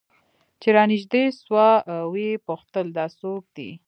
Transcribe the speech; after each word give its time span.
چې 0.61 0.69
رانژدې 0.75 1.23
سوه 1.41 1.67
ويې 2.13 2.33
پوښتل 2.47 2.85
دا 2.97 3.05
څوك 3.19 3.43
دى؟ 3.55 3.71